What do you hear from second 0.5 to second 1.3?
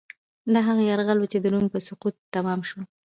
دا هغه یرغل و